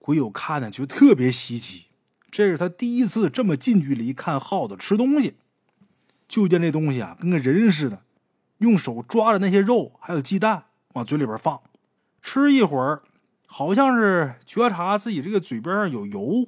[0.00, 1.87] 鬼友看呢，觉得特别稀奇，
[2.30, 5.36] 这是他第一次这么近距离看耗子吃东西。
[6.28, 8.02] 就见这东西啊，跟个人似的，
[8.58, 11.58] 用手抓着那些肉还有鸡蛋往嘴里边放。
[12.20, 13.02] 吃一会儿，
[13.46, 16.46] 好像是觉察自己这个嘴边上有油，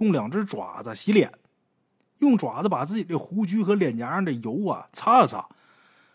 [0.00, 1.32] 用两只爪子洗脸，
[2.18, 5.48] 用爪子把自己的胡须和脸颊上的油啊擦了擦。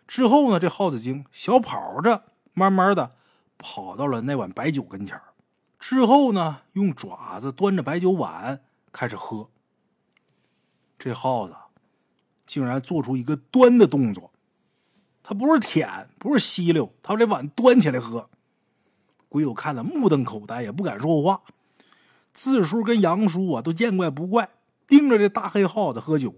[0.06, 3.12] 之后呢，这耗子精小跑着，慢慢的
[3.58, 5.18] 跑到了那碗白酒跟前
[5.80, 8.60] 之后呢，用爪子端着白酒碗
[8.92, 9.50] 开始喝。
[10.98, 11.56] 这耗子
[12.46, 14.32] 竟然做出一个端的动作，
[15.24, 18.30] 他不是舔，不是吸溜，他把这碗端起来喝。
[19.30, 21.42] 鬼友看的目瞪口呆，也不敢说话。
[22.34, 24.50] 字叔跟杨叔啊，都见怪不怪，
[24.88, 26.36] 盯着这大黑耗子喝酒。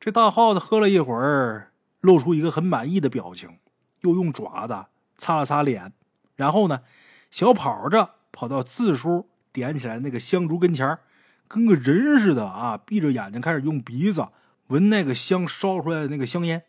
[0.00, 3.58] 这大耗子喝了一会儿，露出一个很满意的表情，
[4.00, 4.86] 又用爪子
[5.16, 5.92] 擦了擦脸，
[6.36, 6.82] 然后呢，
[7.30, 10.98] 小跑着跑到字叔点起来那个香烛跟前
[11.48, 14.28] 跟个人似的啊，闭着眼睛开始用鼻子
[14.68, 16.64] 闻那个香烧出来的那个香烟。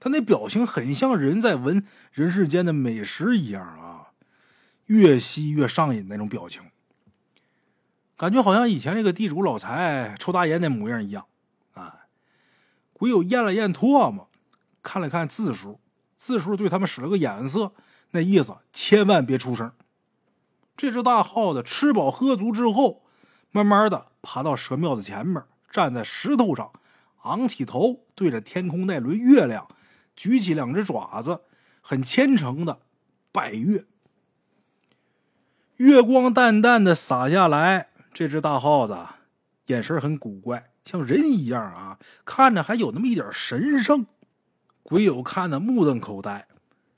[0.00, 4.08] 他那表情很像人在闻人世间的美食一样啊，
[4.86, 6.62] 越吸越上瘾那种表情。
[8.16, 11.26] 感觉好像以前那个地主老财抽大烟那模样一样，
[11.74, 12.06] 啊！
[12.94, 14.30] 鬼友咽了咽唾沫，
[14.82, 15.80] 看了看字叔，
[16.16, 17.72] 字叔对他们使了个眼色，
[18.12, 19.70] 那意思千万别出声。
[20.76, 23.05] 这只大耗子吃饱喝足之后，
[23.56, 26.70] 慢慢的爬到蛇庙子前面，站在石头上，
[27.22, 29.66] 昂起头，对着天空那轮月亮，
[30.14, 31.40] 举起两只爪子，
[31.80, 32.80] 很虔诚的
[33.32, 33.86] 拜月。
[35.76, 37.88] 月光淡淡的洒下来。
[38.12, 38.98] 这只大耗子
[39.66, 44.04] 眼神很古怪，像人一样啊，看着还有那么一点神圣。
[44.82, 46.46] 鬼友看的目瞪口呆，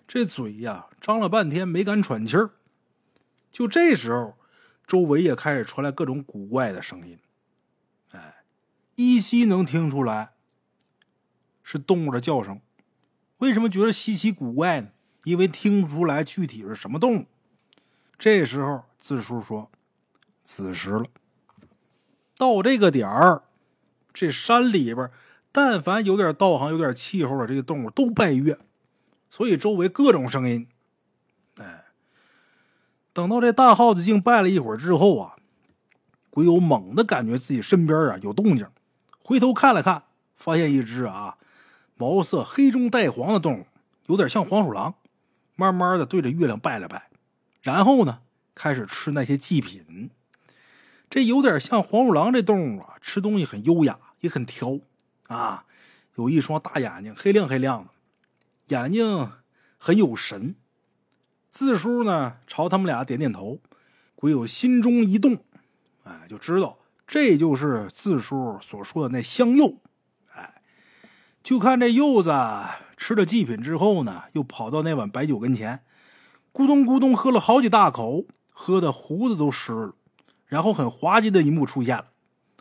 [0.08, 2.50] 这嘴呀张了半天没敢喘气儿。
[3.52, 4.37] 就这时候，
[4.88, 7.18] 周围也开始传来各种古怪的声音。
[8.10, 8.42] 哎，
[8.96, 10.32] 依稀能听出来
[11.62, 12.60] 是动物的叫声。
[13.38, 14.88] 为什么觉得稀奇古怪呢？
[15.24, 17.26] 因为听不出来具体是什么动物。
[18.18, 19.70] 这时候，字叔说。
[20.42, 21.04] 子时了，
[22.38, 23.42] 到这个点儿，
[24.14, 25.10] 这山里边，
[25.52, 28.58] 但凡有点道行、有点气候的这些动物都拜月，
[29.28, 30.66] 所以周围各种声音。
[31.58, 31.84] 哎，
[33.18, 35.34] 等到这大耗子精拜了一会儿之后啊，
[36.30, 38.68] 鬼友猛地感觉自己身边啊有动静，
[39.24, 40.04] 回头看了看，
[40.36, 41.36] 发现一只啊
[41.96, 43.66] 毛色黑中带黄的动物，
[44.06, 44.94] 有点像黄鼠狼，
[45.56, 47.10] 慢慢的对着月亮拜了拜，
[47.60, 48.20] 然后呢
[48.54, 50.10] 开始吃那些祭品。
[51.10, 54.78] 这有点像黄鼠狼这动物啊，吃东西很优雅，也很挑，
[55.26, 55.64] 啊，
[56.14, 57.90] 有一双大眼睛，黑亮黑亮的，
[58.76, 59.32] 眼睛
[59.76, 60.54] 很有神。
[61.58, 63.58] 四叔呢，朝他们俩点点头，
[64.14, 65.38] 鬼友心中一动，
[66.04, 69.80] 哎，就知道这就是四叔所说的那香柚。
[70.36, 70.62] 哎，
[71.42, 72.32] 就看这柚子
[72.96, 75.82] 吃了祭品之后呢，又跑到那碗白酒跟前，
[76.52, 79.96] 咕咚咕咚喝了好几大口，喝的胡子都湿了。
[80.46, 82.10] 然后很滑稽的一幕出现了，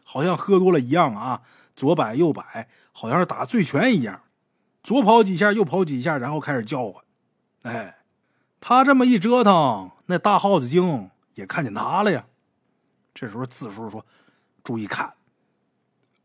[0.04, 1.44] 好像喝多了一样啊，
[1.76, 4.24] 左摆右摆，好像是打醉拳一样，
[4.82, 7.04] 左跑几下，右跑几下，然后开始叫唤。
[7.62, 7.97] 哎，
[8.60, 12.26] 他这么一折腾，那大耗子精也看见他了呀。
[13.14, 14.06] 这时候字叔说
[14.64, 15.16] ：“注意看，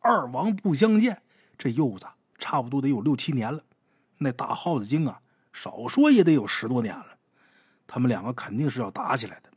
[0.01, 1.23] 二王不相见，
[1.57, 2.07] 这柚子
[2.39, 3.63] 差不多得有六七年了，
[4.19, 5.21] 那大耗子精啊，
[5.53, 7.17] 少说也得有十多年了，
[7.87, 9.51] 他们两个肯定是要打起来的。”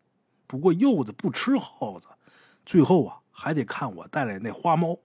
[0.48, 2.08] 不过柚子不吃耗子，
[2.66, 5.00] 最后啊还得看我带来那花猫。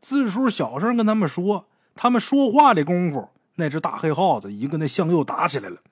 [0.00, 5.82] 字叔小声跟他们说，他们说话的功夫，那只大黑耗子已经跟那向右打起来了。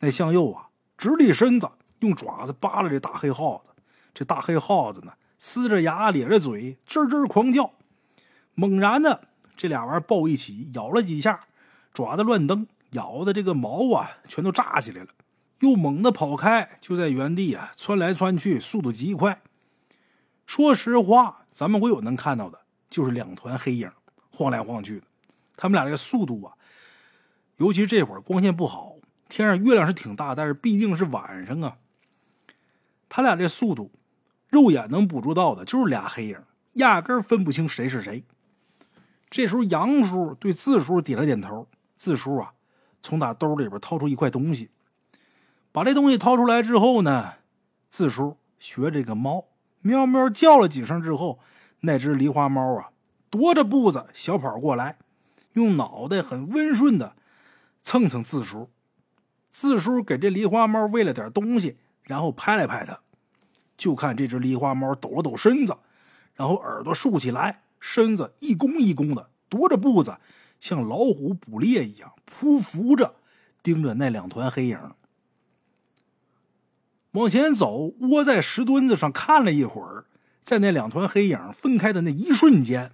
[0.00, 3.72] 那向右啊直立身子，用爪子扒拉这大黑耗子。
[4.14, 7.72] 这大黑耗子呢，呲着牙咧着嘴，吱吱狂叫。
[8.54, 11.40] 猛然的，这俩玩意儿抱一起，咬了几下，
[11.94, 15.08] 爪子乱蹬，咬的这个毛啊全都炸起来了。
[15.60, 19.40] 又猛地跑开，就在原地啊窜来窜去，速度极快。
[20.46, 23.90] 说实话，咱们鬼友能看到的就是两团黑影
[24.32, 25.06] 晃来晃去的。
[25.56, 26.54] 他们俩这个速度啊，
[27.56, 28.94] 尤其这会儿光线不好，
[29.28, 31.76] 天上月亮是挺大，但是毕竟是晚上啊。
[33.08, 33.92] 他俩这速度，
[34.48, 36.38] 肉眼能捕捉到的就是俩黑影，
[36.74, 38.24] 压根分不清谁是谁。
[39.30, 41.68] 这时候，杨叔对字叔点了点头。
[41.96, 42.52] 字叔啊，
[43.02, 44.70] 从打兜里边掏出一块东西。
[45.72, 47.34] 把这东西掏出来之后呢，
[47.90, 49.44] 字叔学这个猫
[49.82, 51.38] 喵喵叫了几声之后，
[51.80, 52.90] 那只狸花猫啊，
[53.30, 54.96] 踱着步子小跑过来，
[55.52, 57.14] 用脑袋很温顺的
[57.82, 58.70] 蹭蹭字叔。
[59.50, 63.00] 四叔给这狸花猫喂了点东西，然后拍了拍它，
[63.76, 65.76] 就看这只狸花猫抖了抖身子，
[66.34, 70.18] 然后耳朵竖起来，身子一弓一弓的踱着步子，
[70.60, 73.16] 像老虎捕猎一样匍匐着
[73.62, 74.78] 盯着那两团黑影。
[77.12, 80.04] 往前走，窝在石墩子上看了一会儿，
[80.44, 82.92] 在那两团黑影分开的那一瞬间，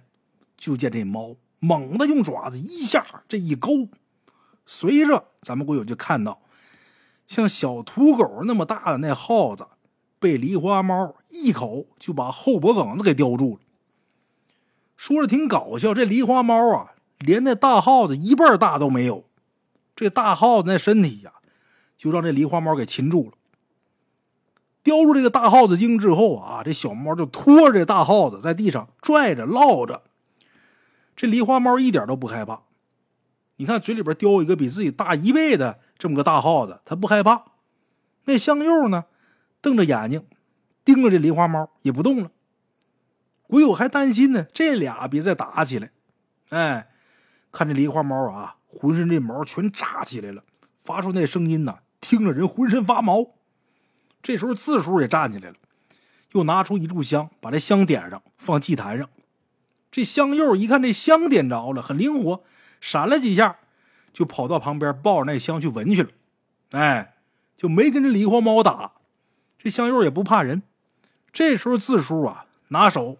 [0.57, 3.89] 就见这猫猛地用爪子一下这一勾，
[4.65, 6.41] 随着咱们鬼友就看到，
[7.27, 9.67] 像小土狗那么大的那耗子，
[10.19, 13.59] 被狸花猫一口就把后脖梗子给叼住了。
[14.95, 19.25] 说着挺搞笑，这狸花猫啊，连那大耗子一半大都没有，
[19.95, 21.33] 这大耗子那身体呀，
[21.97, 23.37] 就让这狸花猫给擒住了。
[24.83, 30.03] 叼住这个大耗子精之后啊，这小猫就拖着这大耗子在地上拽着唠着。
[31.15, 32.61] 这狸花猫一点都不害怕，
[33.55, 37.45] 你看嘴里边叼一个比自己大一倍的这么个大耗子，他不害怕。
[38.25, 39.05] 那香柚呢，
[39.61, 40.25] 瞪着眼睛
[40.83, 42.31] 盯着这狸花猫，也不动了。
[43.47, 45.91] 鬼友还担心呢，这俩别再打起来。
[46.49, 46.89] 哎，
[47.51, 50.43] 看这狸花猫啊，浑身这毛全扎起来了，
[50.75, 53.35] 发出那声音呢，听着人浑身发毛。
[54.21, 55.55] 这时候，字叔也站起来了，
[56.31, 59.07] 又拿出一炷香，把这香点上，放祭坛上。
[59.91, 62.43] 这香柚一看这香点着了，很灵活，
[62.81, 63.59] 闪了几下，
[64.15, 66.09] 就跑到旁边抱着那香去闻去了。
[66.71, 67.17] 哎，
[67.57, 68.93] 就没跟这狸花猫打。
[69.59, 70.63] 这香柚也不怕人。
[71.33, 73.17] 这时候，字叔啊，拿手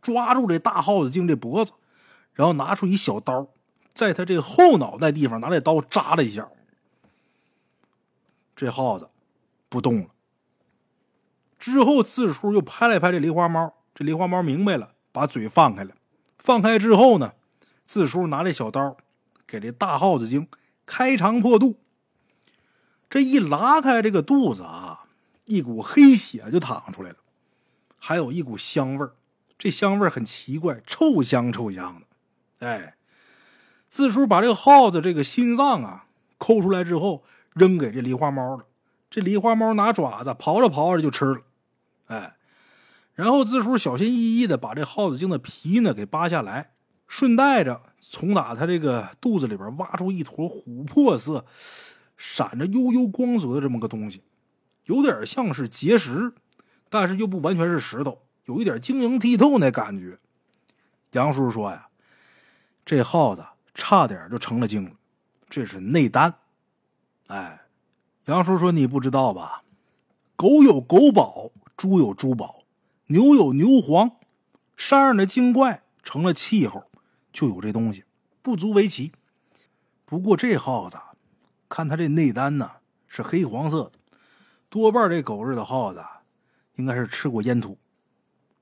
[0.00, 1.70] 抓住这大耗子精这脖子，
[2.34, 3.46] 然后拿出一小刀，
[3.94, 6.48] 在他这后脑袋地方拿这刀扎了一下。
[8.56, 9.08] 这耗子。
[9.68, 10.08] 不动了。
[11.58, 15.94] 之后，字叔又拍了拍这狸花猫，这狸花猫明白了，把嘴放开了。
[16.36, 17.32] 放开之后呢，
[17.86, 18.98] 字叔拿这小刀
[19.52, 20.48] 给这大耗子精
[20.86, 21.78] 开肠破肚。
[23.10, 25.04] 这一拉开这个肚子啊，
[25.44, 27.16] 一股黑血就淌出来了，
[27.98, 29.12] 还有一股香味儿。
[29.58, 32.66] 这香味儿很奇怪，臭香臭香的。
[32.66, 32.96] 哎，
[33.88, 36.06] 字叔把这个耗子这个心脏啊
[36.38, 37.22] 抠出来之后，
[37.52, 38.64] 扔给这狸花猫了。
[39.10, 41.42] 这狸花猫拿爪子刨着刨着就吃了，
[42.06, 42.36] 哎，
[43.12, 46.72] 然后字叔小心翼翼的把这耗子精的皮呢给扒下来，
[47.12, 51.44] 顺带着从打他这个肚子里边挖出一坨琥珀色、
[52.16, 54.22] 闪着悠悠光泽的这么个东西，
[54.86, 56.32] 有点像是结石，
[56.88, 60.18] 但是又不完全是石头，有一点晶莹剔透那感觉。
[61.10, 61.88] 杨叔说呀，
[62.86, 63.44] 这耗子
[63.74, 64.92] 差点就成了精了，
[65.50, 66.34] 这是内丹，
[67.26, 67.58] 哎。
[68.24, 69.64] 杨叔说：“你不知道吧？
[70.34, 72.62] 狗有狗宝，猪有猪宝，
[73.08, 74.12] 牛有牛黄。
[74.76, 76.84] 山上的精怪成了气候，
[77.32, 78.04] 就有这东西，
[78.42, 79.12] 不足为奇。
[80.04, 80.98] 不过这耗子，
[81.68, 82.70] 看他这内丹呢，
[83.08, 83.92] 是黑黄色的，
[84.68, 86.04] 多半这狗日的耗子
[86.74, 87.78] 应该是吃过烟土，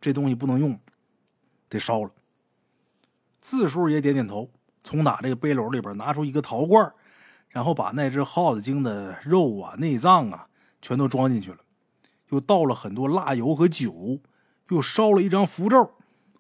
[0.01, 0.79] 这东西不能用，
[1.69, 2.11] 得烧了。”
[3.41, 4.51] 字叔也点点头，
[4.85, 6.93] 从打这个背篓里边拿出一个陶罐。
[7.49, 10.47] 然后把那只耗子精的肉啊、内脏啊，
[10.81, 11.59] 全都装进去了，
[12.29, 14.21] 又倒了很多蜡油和酒，
[14.69, 15.97] 又烧了一张符咒，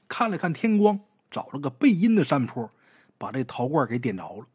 [0.06, 1.00] 看了看天光，
[1.30, 2.70] 找了个背阴的山坡，
[3.16, 4.46] 把这陶罐给点着了。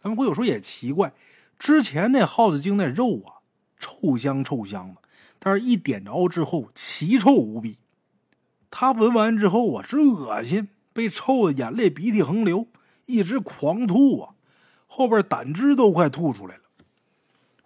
[0.00, 1.12] 咱们会有时候也奇怪，
[1.58, 3.44] 之前那耗子精那肉啊，
[3.78, 5.02] 臭香臭香的，
[5.38, 7.78] 但是一点着之后，奇臭无比。
[8.70, 12.68] 他闻完之后啊，是恶心，被臭的眼泪鼻涕横流，
[13.06, 14.34] 一直狂吐啊。
[14.86, 16.62] 后边胆汁都快吐出来了。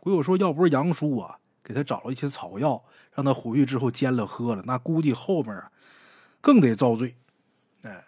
[0.00, 5.70] 鬼友说：“要不是杨叔啊，给他找了一些草药，让他回去之后煎了喝了，那估计后面啊
[6.40, 7.16] 更得遭罪。”
[7.84, 8.04] 哎，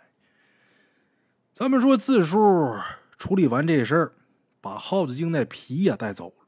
[1.53, 2.77] 咱们说字叔
[3.19, 4.13] 处理完这事儿，
[4.61, 6.47] 把耗子精那皮呀带走了。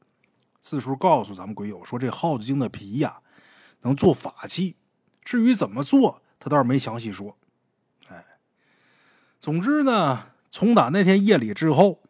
[0.59, 3.21] 字叔告诉咱们鬼友说：“这耗子精的皮呀，
[3.81, 4.77] 能做法器。
[5.23, 7.37] 至于怎么做，他倒是没详细说。”
[8.09, 8.25] 哎，
[9.39, 12.03] 总之呢，从打那天夜里之后。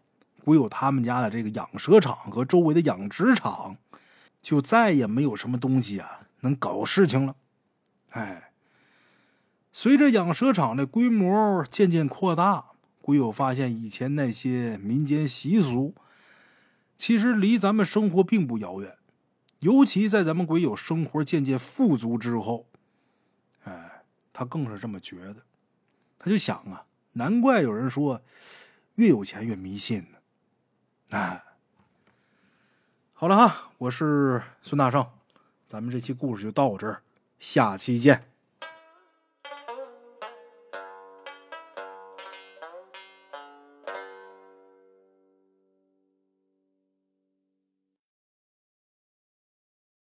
[0.45, 3.77] 唯有他们家的这个养蛇场和周围的养殖场，
[4.41, 7.35] 就再也没有什么东西啊能搞事情了。
[8.11, 8.48] 哎，
[9.71, 15.95] 随着养蛇场的规模渐渐扩大，鬼友发现以前那些民间习俗，
[16.97, 18.97] 其实离咱们生活并不遥远。
[19.59, 22.67] 尤其在咱们鬼友生活渐渐富足之后，
[23.63, 25.37] 哎，他更是这么觉得。
[26.17, 28.21] 他就想啊，难怪有人说，
[28.95, 30.17] 越有钱越迷信呢。
[31.09, 31.43] 哎，
[33.13, 35.05] 好了哈，我是孙大圣，
[35.67, 37.01] 咱们这期故事就到这儿，
[37.39, 38.28] 下期见。